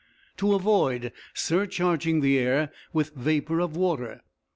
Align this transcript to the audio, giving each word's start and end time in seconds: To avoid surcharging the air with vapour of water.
To 0.37 0.55
avoid 0.55 1.13
surcharging 1.35 2.21
the 2.21 2.39
air 2.39 2.71
with 2.91 3.13
vapour 3.13 3.59
of 3.61 3.75
water. 3.77 4.23